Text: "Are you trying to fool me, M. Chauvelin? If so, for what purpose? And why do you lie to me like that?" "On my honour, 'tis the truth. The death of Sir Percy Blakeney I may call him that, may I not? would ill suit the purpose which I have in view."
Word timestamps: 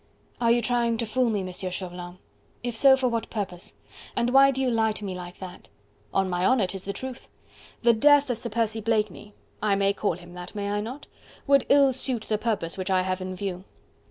"Are 0.41 0.49
you 0.49 0.61
trying 0.63 0.97
to 0.97 1.05
fool 1.05 1.29
me, 1.29 1.41
M. 1.41 1.51
Chauvelin? 1.51 2.17
If 2.63 2.75
so, 2.75 2.97
for 2.97 3.07
what 3.07 3.29
purpose? 3.29 3.75
And 4.15 4.31
why 4.31 4.49
do 4.49 4.59
you 4.59 4.71
lie 4.71 4.93
to 4.93 5.05
me 5.05 5.13
like 5.13 5.37
that?" 5.37 5.67
"On 6.11 6.27
my 6.27 6.43
honour, 6.43 6.65
'tis 6.65 6.85
the 6.85 6.91
truth. 6.91 7.27
The 7.83 7.93
death 7.93 8.31
of 8.31 8.39
Sir 8.39 8.49
Percy 8.49 8.81
Blakeney 8.81 9.35
I 9.61 9.75
may 9.75 9.93
call 9.93 10.13
him 10.13 10.33
that, 10.33 10.55
may 10.55 10.71
I 10.71 10.81
not? 10.81 11.05
would 11.45 11.67
ill 11.69 11.93
suit 11.93 12.23
the 12.23 12.39
purpose 12.39 12.79
which 12.79 12.89
I 12.89 13.03
have 13.03 13.21
in 13.21 13.35
view." 13.35 13.63